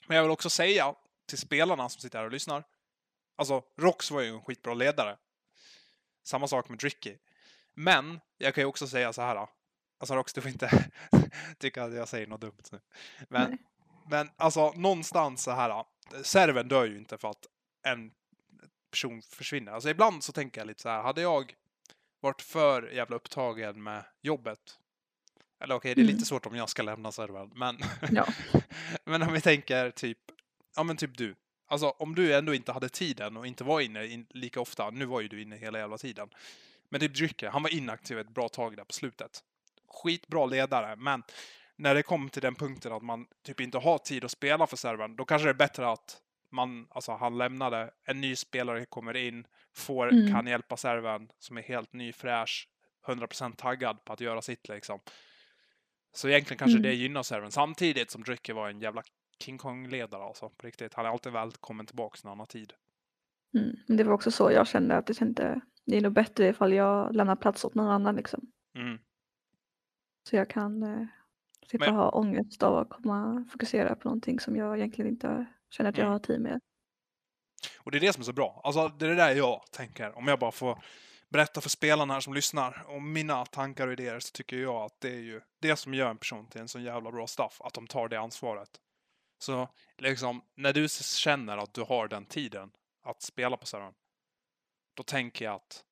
Men 0.06 0.16
jag 0.16 0.24
vill 0.24 0.30
också 0.32 0.50
säga 0.50 0.94
till 1.26 1.38
spelarna 1.38 1.88
som 1.88 2.00
sitter 2.00 2.18
här 2.18 2.26
och 2.26 2.32
lyssnar. 2.32 2.64
Alltså, 3.36 3.62
Rox 3.76 4.10
var 4.10 4.20
ju 4.20 4.28
en 4.28 4.42
skitbra 4.42 4.74
ledare. 4.74 5.16
Samma 6.24 6.48
sak 6.48 6.68
med 6.68 6.78
Dricky. 6.78 7.16
Men, 7.74 8.20
jag 8.38 8.54
kan 8.54 8.62
ju 8.62 8.66
också 8.66 8.86
säga 8.86 9.12
så 9.12 9.22
här. 9.22 9.48
Alltså 9.98 10.14
Rox, 10.14 10.32
du 10.32 10.40
får 10.40 10.50
inte 10.50 10.90
tycka 11.58 11.84
att 11.84 11.94
jag 11.94 12.08
säger 12.08 12.26
något 12.26 12.40
dumt 12.40 12.62
nu. 12.72 12.80
Men, 13.28 13.50
Nej. 13.50 13.58
men 14.10 14.30
alltså, 14.36 14.72
någonstans 14.72 15.42
så 15.42 15.50
här. 15.50 15.84
Serven 16.22 16.68
dör 16.68 16.84
ju 16.84 16.98
inte 16.98 17.18
för 17.18 17.30
att 17.30 17.46
en 17.82 18.12
person 18.90 19.22
försvinner. 19.22 19.72
Alltså 19.72 19.88
ibland 19.88 20.24
så 20.24 20.32
tänker 20.32 20.60
jag 20.60 20.66
lite 20.66 20.82
så 20.82 20.88
här. 20.88 21.02
Hade 21.02 21.22
jag 21.22 21.54
varit 22.20 22.42
för 22.42 22.90
jävla 22.90 23.16
upptagen 23.16 23.82
med 23.82 24.04
jobbet. 24.22 24.78
Eller 25.64 25.74
okej, 25.74 25.94
det 25.94 26.00
är 26.00 26.02
Mm. 26.04 26.14
lite 26.14 26.26
svårt 26.26 26.46
om 26.46 26.56
jag 26.56 26.68
ska 26.68 26.82
lämna 26.82 27.12
servern. 27.12 27.50
Men, 27.54 27.78
Ja. 28.12 28.26
men 29.04 29.22
om 29.22 29.32
vi 29.32 29.40
tänker 29.40 29.90
typ, 29.90 30.18
ja 30.76 30.82
men 30.82 30.96
typ 30.96 31.18
du. 31.18 31.34
Alltså 31.68 31.88
om 31.90 32.14
du 32.14 32.34
ändå 32.34 32.54
inte 32.54 32.72
hade 32.72 32.88
tiden 32.88 33.36
och 33.36 33.46
inte 33.46 33.64
var 33.64 33.80
inne 33.80 34.06
in, 34.06 34.26
lika 34.30 34.60
ofta, 34.60 34.90
nu 34.90 35.04
var 35.04 35.20
ju 35.20 35.28
du 35.28 35.42
inne 35.42 35.56
hela 35.56 35.78
jävla 35.78 35.98
tiden. 35.98 36.28
Men 36.88 37.00
typ 37.00 37.14
Drycke, 37.14 37.48
han 37.48 37.62
var 37.62 37.74
inaktiv 37.74 38.18
ett 38.18 38.28
bra 38.28 38.48
tag 38.48 38.76
där 38.76 38.84
på 38.84 38.92
slutet. 38.92 39.40
Skitbra 39.88 40.46
ledare, 40.46 40.96
men 40.96 41.22
när 41.76 41.94
det 41.94 42.02
kom 42.02 42.28
till 42.30 42.42
den 42.42 42.54
punkten 42.54 42.92
att 42.92 43.02
man 43.02 43.26
typ 43.46 43.60
inte 43.60 43.78
har 43.78 43.98
tid 43.98 44.24
att 44.24 44.30
spela 44.30 44.66
för 44.66 44.76
servern, 44.76 45.16
då 45.16 45.24
kanske 45.24 45.46
det 45.46 45.50
är 45.50 45.54
bättre 45.54 45.88
att 45.92 46.20
man, 46.50 46.86
alltså 46.90 47.12
han 47.12 47.38
lämnade, 47.38 47.90
en 48.04 48.20
ny 48.20 48.36
spelare 48.36 48.84
kommer 48.86 49.16
in, 49.16 49.46
får, 49.74 50.12
Mm. 50.12 50.32
kan 50.34 50.46
hjälpa 50.46 50.76
servern 50.76 51.28
som 51.38 51.58
är 51.58 51.62
helt 51.62 51.92
ny, 51.92 52.12
fräsch, 52.12 52.68
100% 53.06 53.56
taggad 53.56 54.04
på 54.04 54.12
att 54.12 54.20
göra 54.20 54.42
sitt 54.42 54.68
liksom. 54.68 55.00
Så 56.14 56.28
egentligen 56.28 56.58
kanske 56.58 56.78
Mm. 56.78 56.82
det 56.82 56.94
gynnar 56.94 57.22
servern. 57.22 57.50
Samtidigt 57.50 58.10
som 58.10 58.22
Drycke 58.22 58.52
var 58.54 58.68
en 58.68 58.80
jävla 58.80 59.02
King 59.38 59.58
Kong-ledare 59.58 60.22
alltså, 60.22 60.48
på 60.48 60.66
riktigt. 60.66 60.94
Han 60.94 61.06
är 61.06 61.10
alltid 61.10 61.32
välkommen 61.32 61.86
tillbaka 61.86 62.18
när 62.24 62.30
han 62.30 62.38
har 62.38 62.46
tid. 62.46 62.72
Mm. 63.58 63.76
Det 63.98 64.04
var 64.04 64.12
också 64.12 64.30
så 64.30 64.50
jag 64.50 64.66
kände 64.66 64.96
att 64.96 65.08
jag 65.08 65.16
tänkte 65.18 65.60
det 65.86 65.96
är 65.96 66.00
nog 66.00 66.12
bättre 66.12 66.48
ifall 66.48 66.72
jag 66.72 67.14
lämnar 67.14 67.36
plats 67.36 67.64
åt 67.64 67.74
någon 67.74 67.88
annan 67.88 68.16
liksom. 68.16 68.52
Mm. 68.78 68.98
Så 70.28 70.36
jag 70.36 70.50
kan 70.50 70.82
eh, 70.82 71.06
slippa 71.66 71.84
Men- 71.84 71.94
ha 71.94 72.08
ångest 72.10 72.62
av 72.62 72.76
att 72.78 72.88
komma 72.90 73.44
fokusera 73.52 73.94
på 73.96 74.08
någonting 74.08 74.40
som 74.40 74.56
jag 74.56 74.76
egentligen 74.78 75.10
inte 75.10 75.46
känner 75.70 75.90
att 75.90 75.96
jag 75.98 76.04
Mm. 76.04 76.12
har 76.12 76.18
tid 76.18 76.40
med. 76.40 76.60
Och 77.80 77.90
det 77.90 77.98
är 77.98 78.00
det 78.00 78.12
som 78.12 78.20
är 78.20 78.24
så 78.24 78.32
bra. 78.32 78.60
Alltså, 78.64 78.88
det 78.88 79.04
är 79.04 79.08
det 79.08 79.14
där 79.16 79.30
jag 79.34 79.62
tänker. 79.72 80.18
Om 80.18 80.28
jag 80.28 80.38
bara 80.38 80.52
får 80.52 80.78
berätta 81.34 81.60
för 81.60 81.68
spelarna 81.68 82.14
här 82.14 82.20
som 82.20 82.34
lyssnar 82.34 82.84
om 82.88 83.12
mina 83.12 83.46
tankar 83.46 83.86
och 83.86 83.92
idéer 83.92 84.20
så 84.20 84.32
tycker 84.32 84.56
jag 84.56 84.76
att 84.76 85.00
det 85.00 85.08
är 85.08 85.20
ju 85.20 85.40
det 85.60 85.76
som 85.76 85.94
gör 85.94 86.10
en 86.10 86.18
person 86.18 86.46
till 86.46 86.60
en 86.60 86.68
så 86.68 86.80
jävla 86.80 87.10
bra 87.12 87.26
staff. 87.26 87.60
Att 87.60 87.74
de 87.74 87.86
tar 87.86 88.08
det 88.08 88.20
ansvaret. 88.20 88.80
Så 89.38 89.68
liksom, 89.96 90.42
när 90.54 90.72
du 90.72 90.88
känner 90.88 91.58
att 91.58 91.74
du 91.74 91.82
har 91.82 92.08
den 92.08 92.26
tiden 92.26 92.70
att 93.02 93.22
spela 93.22 93.56
på 93.56 93.66
servern. 93.66 93.94
Då 94.96 95.02
tänker 95.02 95.44
jag 95.44 95.54
att 95.54 95.84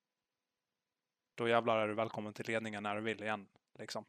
då 1.35 1.49
jävlar 1.49 1.79
är 1.79 1.89
du 1.89 1.95
välkommen 1.95 2.33
till 2.33 2.47
ledningen 2.47 2.83
när 2.83 2.95
du 2.95 3.01
vill 3.01 3.23
igen. 3.23 3.47
Liksom. 3.79 4.05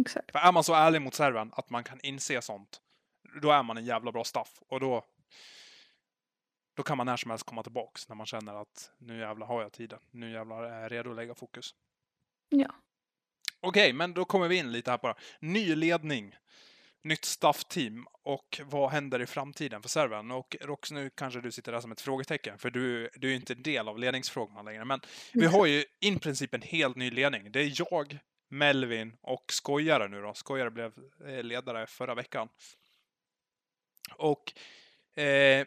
Exakt. 0.00 0.32
För 0.32 0.38
är 0.38 0.52
man 0.52 0.64
så 0.64 0.74
ärlig 0.74 1.02
mot 1.02 1.14
servern 1.14 1.52
att 1.52 1.70
man 1.70 1.84
kan 1.84 2.00
inse 2.02 2.42
sånt, 2.42 2.80
då 3.42 3.50
är 3.50 3.62
man 3.62 3.76
en 3.76 3.84
jävla 3.84 4.12
bra 4.12 4.24
staff. 4.24 4.62
Och 4.68 4.80
då... 4.80 5.04
Då 6.76 6.82
kan 6.82 6.96
man 6.96 7.06
när 7.06 7.16
som 7.16 7.30
helst 7.30 7.46
komma 7.46 7.62
tillbaks 7.62 8.08
när 8.08 8.16
man 8.16 8.26
känner 8.26 8.54
att 8.54 8.90
nu 8.98 9.18
jävlar 9.18 9.46
har 9.46 9.62
jag 9.62 9.72
tiden. 9.72 9.98
Nu 10.10 10.30
jävlar 10.30 10.62
är 10.62 10.82
jag 10.82 10.92
redo 10.92 11.10
att 11.10 11.16
lägga 11.16 11.34
fokus. 11.34 11.74
Ja. 12.48 12.74
Okej, 13.60 13.92
men 13.92 14.14
då 14.14 14.24
kommer 14.24 14.48
vi 14.48 14.56
in 14.56 14.72
lite 14.72 14.90
här 14.90 14.98
på 14.98 15.08
det. 15.08 15.14
Ny 15.40 15.74
ledning, 15.74 16.36
nytt 17.02 17.24
staffteam 17.24 18.06
och 18.22 18.60
vad 18.64 18.90
händer 18.90 19.22
i 19.22 19.26
framtiden 19.26 19.82
för 19.82 19.88
servern? 19.88 20.30
Och 20.30 20.56
Rox, 20.60 20.92
nu 20.92 21.10
kanske 21.10 21.40
du 21.40 21.52
sitter 21.52 21.72
där 21.72 21.80
som 21.80 21.92
ett 21.92 22.00
frågetecken, 22.00 22.58
för 22.58 22.70
du, 22.70 23.10
du 23.14 23.30
är 23.30 23.34
inte 23.36 23.52
en 23.52 23.62
del 23.62 23.88
av 23.88 23.98
ledningsfrågorna 23.98 24.62
längre. 24.62 24.84
Men 24.84 25.00
vi 25.32 25.46
har 25.46 25.66
ju 25.66 25.84
i 26.00 26.18
princip 26.18 26.54
en 26.54 26.62
helt 26.62 26.96
ny 26.96 27.10
ledning. 27.10 27.52
Det 27.52 27.60
är 27.60 27.72
jag, 27.76 28.18
Melvin 28.48 29.16
och 29.20 29.44
Skojare 29.52 30.08
nu 30.08 30.20
då. 30.20 30.34
Skojare 30.34 30.70
blev 30.70 30.92
eh, 31.26 31.42
ledare 31.42 31.86
förra 31.86 32.14
veckan. 32.14 32.48
Och 34.16 34.52
eh, 35.22 35.66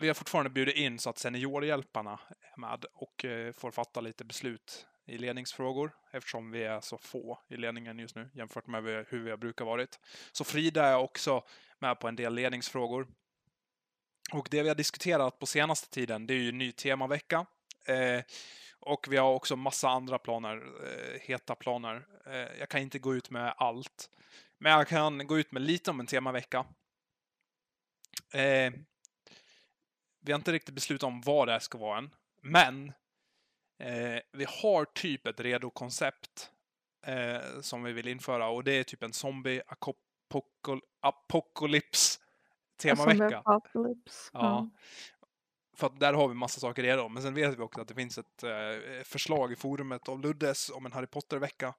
vi 0.00 0.06
har 0.06 0.14
fortfarande 0.14 0.50
bjudit 0.50 0.76
in 0.76 0.98
så 0.98 1.10
att 1.10 1.18
seniorhjälparna 1.18 2.20
är 2.54 2.60
med 2.60 2.84
och 2.94 3.24
eh, 3.24 3.52
får 3.52 3.70
fatta 3.70 4.00
lite 4.00 4.24
beslut 4.24 4.86
i 5.06 5.18
ledningsfrågor 5.18 5.92
eftersom 6.12 6.50
vi 6.50 6.64
är 6.64 6.80
så 6.80 6.98
få 6.98 7.38
i 7.48 7.56
ledningen 7.56 7.98
just 7.98 8.16
nu 8.16 8.30
jämfört 8.34 8.66
med 8.66 9.06
hur 9.08 9.24
vi 9.24 9.30
har 9.30 9.64
varit. 9.64 9.98
Så 10.32 10.44
Frida 10.44 10.86
är 10.86 10.96
också 10.96 11.44
med 11.78 12.00
på 12.00 12.08
en 12.08 12.16
del 12.16 12.34
ledningsfrågor. 12.34 13.06
Och 14.32 14.48
det 14.50 14.62
vi 14.62 14.68
har 14.68 14.76
diskuterat 14.76 15.38
på 15.38 15.46
senaste 15.46 15.90
tiden, 15.90 16.26
det 16.26 16.34
är 16.34 16.38
ju 16.38 16.52
ny 16.52 16.72
temavecka. 16.72 17.46
Eh, 17.86 18.22
och 18.80 19.06
vi 19.10 19.16
har 19.16 19.34
också 19.34 19.56
massa 19.56 19.88
andra 19.88 20.18
planer, 20.18 20.56
eh, 20.56 21.20
heta 21.20 21.54
planer. 21.54 22.06
Eh, 22.26 22.58
jag 22.58 22.68
kan 22.68 22.80
inte 22.80 22.98
gå 22.98 23.14
ut 23.14 23.30
med 23.30 23.54
allt. 23.56 24.10
Men 24.58 24.72
jag 24.72 24.88
kan 24.88 25.26
gå 25.26 25.38
ut 25.38 25.52
med 25.52 25.62
lite 25.62 25.90
om 25.90 26.00
en 26.00 26.06
temavecka. 26.06 26.66
Eh, 28.32 28.72
vi 30.20 30.32
har 30.32 30.38
inte 30.38 30.52
riktigt 30.52 30.74
beslutat 30.74 31.06
om 31.06 31.20
vad 31.20 31.48
det 31.48 31.60
ska 31.60 31.78
vara 31.78 31.98
än. 31.98 32.10
Men 32.42 32.92
eh, 33.78 34.20
vi 34.32 34.46
har 34.62 34.84
typ 34.84 35.26
ett 35.26 35.40
redo 35.40 35.70
koncept 35.70 36.50
eh, 37.06 37.60
som 37.60 37.82
vi 37.82 37.92
vill 37.92 38.08
införa 38.08 38.48
och 38.48 38.64
det 38.64 38.72
är 38.72 38.84
typ 38.84 39.02
en 39.02 39.12
zombie 39.12 39.62
apocalypse 41.00 42.20
temavecka. 42.80 43.42
Apocalypse. 43.44 44.30
Ja. 44.32 44.58
Mm. 44.58 44.70
För 45.76 45.86
att 45.86 46.00
där 46.00 46.12
har 46.12 46.28
vi 46.28 46.34
massa 46.34 46.60
saker 46.60 46.82
redo. 46.82 47.08
Men 47.08 47.22
sen 47.22 47.34
vet 47.34 47.58
vi 47.58 47.62
också 47.62 47.80
att 47.80 47.88
det 47.88 47.94
finns 47.94 48.18
ett 48.18 48.42
eh, 48.42 49.02
förslag 49.04 49.52
i 49.52 49.56
forumet 49.56 50.08
av 50.08 50.20
Luddes 50.20 50.70
om 50.70 50.86
en 50.86 50.92
Harry 50.92 51.06
Potter-vecka. 51.06 51.74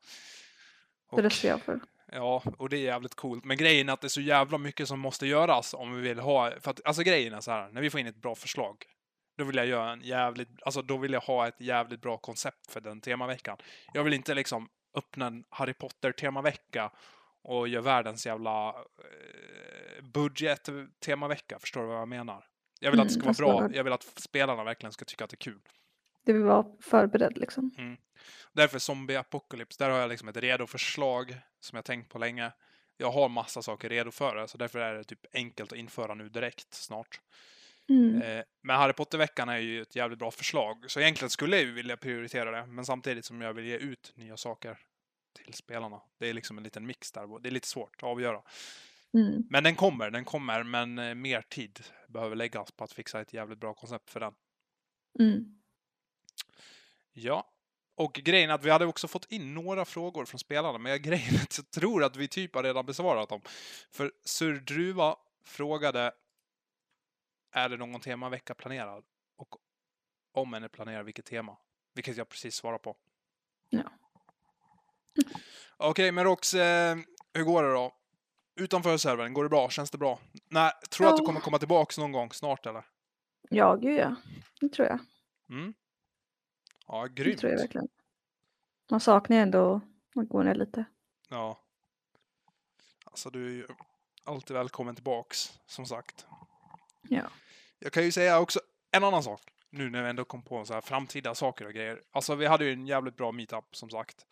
Det 1.11 1.21
röstar 1.21 1.49
jag 1.49 1.61
för. 1.61 1.79
Ja, 2.13 2.43
och 2.57 2.69
det 2.69 2.77
är 2.77 2.81
jävligt 2.81 3.15
coolt. 3.15 3.45
Men 3.45 3.57
grejen 3.57 3.89
är 3.89 3.93
att 3.93 4.01
det 4.01 4.07
är 4.07 4.09
så 4.09 4.21
jävla 4.21 4.57
mycket 4.57 4.87
som 4.87 4.99
måste 4.99 5.27
göras 5.27 5.73
om 5.73 5.95
vi 5.95 6.01
vill 6.01 6.19
ha... 6.19 6.51
För 6.59 6.71
att, 6.71 6.85
alltså 6.85 7.03
grejen 7.03 7.33
är 7.33 7.39
så 7.39 7.51
här, 7.51 7.69
när 7.69 7.81
vi 7.81 7.89
får 7.89 7.99
in 7.99 8.07
ett 8.07 8.21
bra 8.21 8.35
förslag, 8.35 8.75
då 9.37 9.43
vill 9.43 9.55
jag 9.55 9.65
göra 9.65 9.91
en 9.91 10.01
jävligt... 10.01 10.49
Alltså 10.61 10.81
då 10.81 10.97
vill 10.97 11.13
jag 11.13 11.21
ha 11.21 11.47
ett 11.47 11.61
jävligt 11.61 12.01
bra 12.01 12.17
koncept 12.17 12.71
för 12.71 12.81
den 12.81 13.01
temaveckan. 13.01 13.57
Jag 13.93 14.03
vill 14.03 14.13
inte 14.13 14.33
liksom 14.33 14.69
öppna 14.97 15.27
en 15.27 15.43
Harry 15.49 15.73
Potter-temavecka 15.73 16.91
och 17.43 17.67
göra 17.67 17.81
världens 17.81 18.25
jävla 18.25 18.69
eh, 18.69 20.03
budget-temavecka. 20.03 21.59
Förstår 21.59 21.81
du 21.81 21.87
vad 21.87 21.97
jag 21.97 22.07
menar? 22.07 22.45
Jag 22.79 22.91
vill 22.91 22.99
att 22.99 23.07
det 23.07 23.13
ska 23.13 23.23
mm, 23.23 23.33
vara 23.39 23.67
bra. 23.67 23.75
Jag 23.75 23.83
vill 23.83 23.93
att 23.93 24.03
spelarna 24.03 24.63
verkligen 24.63 24.91
ska 24.91 25.05
tycka 25.05 25.23
att 25.23 25.29
det 25.29 25.35
är 25.35 25.51
kul. 25.51 25.59
Det 26.25 26.33
vill 26.33 26.43
vara 26.43 26.65
förberedd 26.81 27.37
liksom. 27.37 27.71
Mm. 27.77 27.97
Därför 28.53 28.79
Zombie 28.79 29.15
Apocalypse, 29.15 29.83
där 29.83 29.89
har 29.89 29.99
jag 29.99 30.09
liksom 30.09 30.27
ett 30.27 30.37
redo 30.37 30.67
förslag 30.67 31.37
som 31.59 31.75
jag 31.75 31.85
tänkt 31.85 32.09
på 32.09 32.19
länge. 32.19 32.51
Jag 32.97 33.11
har 33.11 33.29
massa 33.29 33.61
saker 33.61 33.89
redo 33.89 34.11
för 34.11 34.35
det, 34.35 34.47
så 34.47 34.57
därför 34.57 34.79
är 34.79 34.93
det 34.93 35.03
typ 35.03 35.25
enkelt 35.33 35.71
att 35.71 35.77
införa 35.77 36.13
nu 36.13 36.29
direkt 36.29 36.73
snart. 36.73 37.19
Mm. 37.89 38.21
Eh, 38.21 38.43
men 38.63 38.75
Harry 38.75 38.93
Potter-veckan 38.93 39.49
är 39.49 39.57
ju 39.57 39.81
ett 39.81 39.95
jävligt 39.95 40.19
bra 40.19 40.31
förslag, 40.31 40.85
så 40.87 40.99
egentligen 40.99 41.29
skulle 41.29 41.55
jag 41.55 41.65
ju 41.65 41.71
vilja 41.71 41.97
prioritera 41.97 42.51
det, 42.51 42.65
men 42.65 42.85
samtidigt 42.85 43.25
som 43.25 43.41
jag 43.41 43.53
vill 43.53 43.65
ge 43.65 43.77
ut 43.77 44.13
nya 44.15 44.37
saker 44.37 44.79
till 45.33 45.53
spelarna. 45.53 46.01
Det 46.19 46.29
är 46.29 46.33
liksom 46.33 46.57
en 46.57 46.63
liten 46.63 46.85
mix 46.85 47.11
där, 47.11 47.39
det 47.39 47.49
är 47.49 47.51
lite 47.51 47.67
svårt 47.67 47.95
att 47.97 48.03
avgöra. 48.03 48.41
Mm. 49.13 49.43
Men 49.49 49.63
den 49.63 49.75
kommer, 49.75 50.09
den 50.11 50.25
kommer, 50.25 50.63
men 50.63 50.99
eh, 50.99 51.15
mer 51.15 51.41
tid 51.41 51.79
behöver 52.07 52.35
läggas 52.35 52.71
på 52.71 52.83
att 52.83 52.93
fixa 52.93 53.21
ett 53.21 53.33
jävligt 53.33 53.59
bra 53.59 53.73
koncept 53.73 54.09
för 54.09 54.19
den. 54.19 54.33
Mm. 55.19 55.60
Ja, 57.13 57.47
och 57.95 58.13
grejen 58.13 58.49
är 58.49 58.53
att 58.53 58.65
vi 58.65 58.69
hade 58.69 58.85
också 58.85 59.07
fått 59.07 59.31
in 59.31 59.53
några 59.53 59.85
frågor 59.85 60.25
från 60.25 60.39
spelarna, 60.39 60.77
men 60.77 61.01
grejen 61.01 61.35
är 61.35 61.43
att 61.43 61.57
jag 61.57 61.71
tror 61.71 62.03
att 62.03 62.15
vi 62.15 62.27
typ 62.27 62.55
har 62.55 62.63
redan 62.63 62.85
besvarat 62.85 63.29
dem. 63.29 63.41
För 63.91 64.11
Surdruva 64.23 65.15
frågade 65.43 66.11
är 67.51 67.69
det 67.69 67.77
någon 67.77 68.01
temavecka 68.01 68.53
planerad? 68.53 69.03
Och 69.37 69.55
om 70.33 70.53
en 70.53 70.63
är 70.63 70.67
planerad, 70.67 71.05
vilket 71.05 71.25
tema? 71.25 71.57
Vilket 71.93 72.17
jag 72.17 72.29
precis 72.29 72.55
svarade 72.55 72.79
på. 72.79 72.95
Ja. 73.69 73.83
Okej, 75.77 75.89
okay, 75.89 76.11
men 76.11 76.23
Rox, 76.23 76.53
eh, 76.53 76.97
hur 77.33 77.43
går 77.43 77.63
det 77.63 77.73
då? 77.73 77.95
Utanför 78.55 78.97
servern, 78.97 79.33
går 79.33 79.43
det 79.43 79.49
bra? 79.49 79.69
Känns 79.69 79.91
det 79.91 79.97
bra? 79.97 80.19
Nej, 80.49 80.71
tror 80.89 81.05
du 81.05 81.09
ja. 81.09 81.13
att 81.13 81.19
du 81.19 81.25
kommer 81.25 81.39
komma 81.39 81.59
tillbaka 81.59 82.01
någon 82.01 82.11
gång 82.11 82.31
snart 82.31 82.65
eller? 82.65 82.83
Ja, 83.49 83.75
gud 83.75 83.99
ja. 83.99 84.15
Det 84.59 84.69
tror 84.69 84.87
jag. 84.87 84.99
Mm. 85.49 85.73
Ja, 86.91 87.05
grymt. 87.05 87.35
Det 87.35 87.37
tror 87.37 87.51
jag 87.51 87.59
verkligen. 87.59 87.87
Man 88.89 88.99
saknar 88.99 89.37
ju 89.37 89.43
ändå 89.43 89.81
att 90.15 90.29
gå 90.29 90.43
ner 90.43 90.55
lite. 90.55 90.85
Ja. 91.29 91.59
Alltså 93.05 93.29
du 93.29 93.45
är 93.45 93.51
ju 93.51 93.67
alltid 94.23 94.57
välkommen 94.57 94.95
tillbaks, 94.95 95.59
som 95.65 95.85
sagt. 95.85 96.25
Ja. 97.01 97.23
Jag 97.79 97.91
kan 97.91 98.03
ju 98.03 98.11
säga 98.11 98.39
också 98.39 98.59
en 98.91 99.03
annan 99.03 99.23
sak. 99.23 99.41
Nu 99.69 99.89
när 99.89 100.03
vi 100.03 100.09
ändå 100.09 100.25
kom 100.25 100.41
på 100.41 100.65
så 100.65 100.73
här 100.73 100.81
framtida 100.81 101.35
saker 101.35 101.65
och 101.65 101.73
grejer. 101.73 102.01
Alltså 102.11 102.35
vi 102.35 102.45
hade 102.45 102.65
ju 102.65 102.73
en 102.73 102.87
jävligt 102.87 103.17
bra 103.17 103.31
meetup, 103.31 103.75
som 103.75 103.89
sagt. 103.89 104.25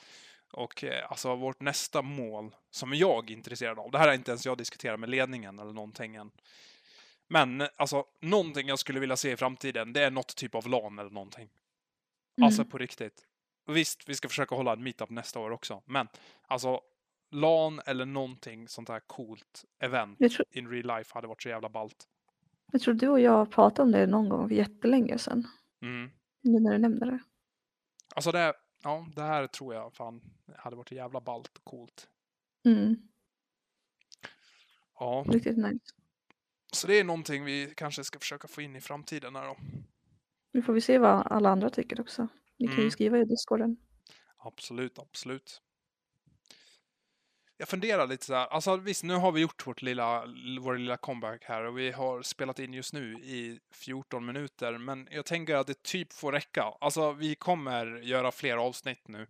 Och 0.51 0.83
eh, 0.83 1.11
alltså 1.11 1.35
vårt 1.35 1.61
nästa 1.61 2.01
mål, 2.01 2.55
som 2.71 2.93
jag 2.93 3.31
är 3.31 3.35
intresserad 3.35 3.79
av, 3.79 3.91
det 3.91 3.97
här 3.97 4.07
är 4.07 4.13
inte 4.13 4.31
ens 4.31 4.45
jag 4.45 4.57
diskuterar 4.57 4.97
med 4.97 5.09
ledningen 5.09 5.59
eller 5.59 5.73
någonting 5.73 6.15
än. 6.15 6.31
Men 7.27 7.67
alltså, 7.75 8.05
någonting 8.19 8.67
jag 8.67 8.79
skulle 8.79 8.99
vilja 8.99 9.17
se 9.17 9.31
i 9.31 9.37
framtiden, 9.37 9.93
det 9.93 10.03
är 10.03 10.11
något 10.11 10.35
typ 10.35 10.55
av 10.55 10.67
LAN 10.67 10.99
eller 10.99 11.11
någonting. 11.11 11.49
Mm. 12.39 12.45
Alltså 12.45 12.65
på 12.65 12.77
riktigt. 12.77 13.25
Visst, 13.67 14.09
vi 14.09 14.15
ska 14.15 14.27
försöka 14.27 14.55
hålla 14.55 14.73
en 14.73 14.83
meetup 14.83 15.09
nästa 15.09 15.39
år 15.39 15.51
också, 15.51 15.83
men 15.85 16.07
alltså 16.47 16.81
LAN 17.31 17.81
eller 17.85 18.05
någonting 18.05 18.67
sånt 18.67 18.89
här 18.89 18.99
coolt 18.99 19.65
event 19.79 20.19
tror... 20.19 20.45
in 20.51 20.69
real 20.69 20.97
life 20.97 21.13
hade 21.13 21.27
varit 21.27 21.43
så 21.43 21.49
jävla 21.49 21.69
ballt. 21.69 22.07
Jag 22.71 22.81
tror 22.81 22.93
du 22.93 23.07
och 23.07 23.19
jag 23.19 23.51
pratade 23.51 23.81
om 23.81 23.91
det 23.91 24.07
någon 24.07 24.29
gång 24.29 24.47
för 24.47 24.55
jättelänge 24.55 25.17
sedan. 25.17 25.47
Mm. 25.81 26.11
Nu 26.41 26.59
när 26.59 26.71
du 26.71 26.77
nämner 26.77 27.05
det. 27.05 27.19
Alltså 28.15 28.31
det, 28.31 28.53
ja, 28.83 29.07
det 29.15 29.21
här 29.21 29.47
tror 29.47 29.73
jag 29.73 29.93
fan 29.93 30.21
hade 30.57 30.75
varit 30.75 30.91
jävla 30.91 31.21
ballt 31.21 31.57
och 31.57 31.63
coolt. 31.63 32.07
Mm. 32.65 33.09
Ja. 34.99 35.25
Riktigt 35.27 35.57
nice. 35.57 35.85
Så 36.71 36.87
det 36.87 36.99
är 36.99 37.03
någonting 37.03 37.43
vi 37.43 37.73
kanske 37.77 38.03
ska 38.03 38.19
försöka 38.19 38.47
få 38.47 38.61
in 38.61 38.75
i 38.75 38.81
framtiden 38.81 39.35
här 39.35 39.45
då. 39.47 39.57
Nu 40.51 40.61
får 40.61 40.73
vi 40.73 40.81
se 40.81 40.97
vad 40.97 41.27
alla 41.27 41.49
andra 41.49 41.69
tycker 41.69 42.01
också. 42.01 42.27
Ni 42.57 42.67
kan 42.67 42.73
mm. 42.73 42.85
ju 42.85 42.91
skriva 42.91 43.17
i 43.17 43.25
discorden. 43.25 43.77
Absolut, 44.37 44.99
absolut. 44.99 45.61
Jag 47.57 47.67
funderar 47.67 48.07
lite 48.07 48.25
så 48.25 48.33
här, 48.33 48.47
alltså 48.47 48.77
visst 48.77 49.03
nu 49.03 49.13
har 49.13 49.31
vi 49.31 49.41
gjort 49.41 49.67
vårt 49.67 49.81
lilla, 49.81 50.23
vår 50.61 50.77
lilla 50.77 50.97
comeback 50.97 51.43
här 51.43 51.63
och 51.63 51.77
vi 51.77 51.91
har 51.91 52.21
spelat 52.21 52.59
in 52.59 52.73
just 52.73 52.93
nu 52.93 53.13
i 53.13 53.59
14 53.73 54.25
minuter, 54.25 54.77
men 54.77 55.07
jag 55.11 55.25
tänker 55.25 55.55
att 55.55 55.67
det 55.67 55.83
typ 55.83 56.13
får 56.13 56.31
räcka. 56.31 56.63
Alltså 56.63 57.11
vi 57.11 57.35
kommer 57.35 57.85
göra 58.01 58.31
fler 58.31 58.57
avsnitt 58.57 59.07
nu 59.07 59.27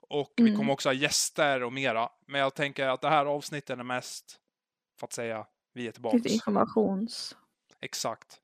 och 0.00 0.40
mm. 0.40 0.50
vi 0.50 0.56
kommer 0.56 0.72
också 0.72 0.88
ha 0.88 0.94
gäster 0.94 1.62
och 1.62 1.72
mera, 1.72 2.08
men 2.26 2.40
jag 2.40 2.54
tänker 2.54 2.88
att 2.88 3.00
det 3.00 3.08
här 3.08 3.26
avsnittet 3.26 3.78
är 3.78 3.82
mest, 3.82 4.40
för 5.00 5.06
att 5.06 5.12
säga, 5.12 5.46
vi 5.74 5.88
är 5.88 5.92
tillbaka. 5.92 6.16
Lite 6.16 6.28
informations... 6.28 7.36
Exakt. 7.80 8.40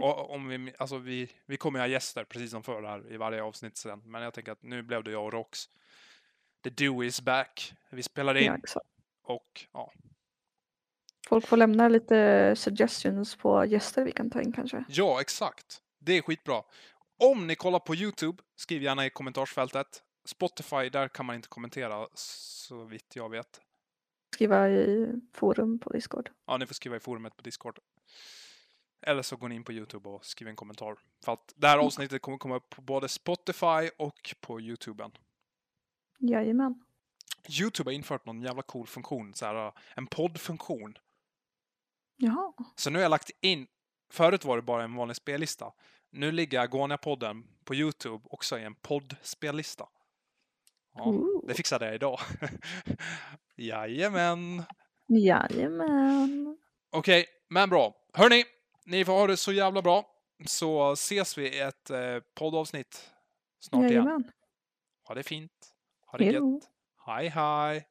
Och 0.00 0.30
om 0.30 0.48
vi, 0.48 0.74
alltså 0.78 0.98
vi, 0.98 1.32
vi 1.46 1.56
kommer 1.56 1.78
ha 1.78 1.86
gäster 1.86 2.24
precis 2.24 2.50
som 2.50 2.62
förr 2.62 2.82
här 2.82 3.12
i 3.12 3.16
varje 3.16 3.42
avsnitt 3.42 3.76
sen. 3.76 4.02
Men 4.04 4.22
jag 4.22 4.34
tänker 4.34 4.52
att 4.52 4.62
nu 4.62 4.82
blev 4.82 5.04
det 5.04 5.10
jag 5.10 5.24
och 5.24 5.32
Rox. 5.32 5.68
The 6.64 6.70
do 6.70 7.04
is 7.04 7.20
back. 7.20 7.74
Vi 7.90 8.02
spelade 8.02 8.40
in. 8.40 8.46
Ja, 8.46 8.56
exakt. 8.56 8.86
Och 9.22 9.66
ja. 9.72 9.92
Folk 11.28 11.46
får 11.46 11.56
lämna 11.56 11.88
lite 11.88 12.54
suggestions 12.56 13.36
på 13.36 13.64
gäster 13.64 14.04
vi 14.04 14.12
kan 14.12 14.30
ta 14.30 14.40
in 14.40 14.52
kanske. 14.52 14.84
Ja, 14.88 15.20
exakt. 15.20 15.82
Det 15.98 16.18
är 16.18 16.22
skitbra. 16.22 16.62
Om 17.18 17.46
ni 17.46 17.54
kollar 17.54 17.78
på 17.78 17.94
YouTube, 17.94 18.42
skriv 18.56 18.82
gärna 18.82 19.06
i 19.06 19.10
kommentarsfältet. 19.10 20.02
Spotify, 20.24 20.88
där 20.88 21.08
kan 21.08 21.26
man 21.26 21.36
inte 21.36 21.48
kommentera 21.48 22.08
så 22.14 22.84
vitt 22.84 23.16
jag 23.16 23.30
vet. 23.30 23.60
Skriva 24.34 24.68
i 24.68 25.12
forum 25.34 25.78
på 25.78 25.92
Discord. 25.92 26.30
Ja, 26.46 26.56
ni 26.56 26.66
får 26.66 26.74
skriva 26.74 26.96
i 26.96 27.00
forumet 27.00 27.36
på 27.36 27.42
Discord. 27.42 27.78
Eller 29.02 29.22
så 29.22 29.36
går 29.36 29.48
ni 29.48 29.54
in 29.54 29.64
på 29.64 29.72
Youtube 29.72 30.08
och 30.08 30.24
skriver 30.24 30.50
en 30.50 30.56
kommentar. 30.56 30.98
För 31.24 31.32
att 31.32 31.54
det 31.56 31.66
här 31.66 31.74
mm. 31.74 31.86
avsnittet 31.86 32.22
kommer 32.22 32.38
komma 32.38 32.56
upp 32.56 32.70
på 32.70 32.82
både 32.82 33.08
Spotify 33.08 33.90
och 33.98 34.34
på 34.40 34.60
Youtuben. 34.60 35.10
Jajamän. 36.18 36.84
Youtube 37.60 37.90
har 37.90 37.92
infört 37.92 38.26
någon 38.26 38.42
jävla 38.42 38.62
cool 38.62 38.86
funktion, 38.86 39.34
så 39.34 39.46
här, 39.46 39.72
en 39.94 40.06
poddfunktion. 40.06 40.98
Jaha. 42.16 42.52
Så 42.76 42.90
nu 42.90 42.98
har 42.98 43.02
jag 43.02 43.10
lagt 43.10 43.30
in 43.40 43.66
Förut 44.12 44.44
var 44.44 44.56
det 44.56 44.62
bara 44.62 44.84
en 44.84 44.94
vanlig 44.94 45.16
spellista. 45.16 45.72
Nu 46.10 46.32
ligger 46.32 46.60
Agonia-podden 46.60 47.44
på 47.64 47.74
Youtube 47.74 48.24
också 48.30 48.58
i 48.58 48.64
en 48.64 48.74
poddspellista. 48.74 49.88
Ja, 50.94 51.04
Ooh. 51.04 51.46
det 51.46 51.54
fixade 51.54 51.86
jag 51.86 51.94
idag. 51.94 52.18
Jajamän. 53.56 54.62
Jajamän. 55.06 56.58
Okej, 56.90 57.26
men 57.48 57.70
bra. 57.70 57.94
Hörni, 58.12 58.44
ni 58.84 59.04
får 59.04 59.12
ha 59.12 59.26
det 59.26 59.36
så 59.36 59.52
jävla 59.52 59.82
bra. 59.82 60.08
Så 60.46 60.92
ses 60.92 61.38
vi 61.38 61.48
i 61.48 61.60
ett 61.60 61.90
eh, 61.90 62.18
poddavsnitt 62.34 63.10
snart 63.60 63.80
igen. 63.80 63.92
Jajamän. 63.92 64.30
Ha 65.08 65.14
det 65.14 65.22
fint. 65.22 65.74
Ha 66.06 66.18
det 66.18 66.24
Jo. 66.24 66.54
gött. 66.54 66.70
Hej, 67.06 67.28
hej. 67.28 67.86